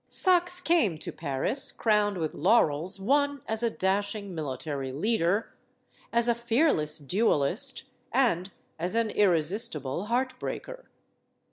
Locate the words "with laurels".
2.17-2.99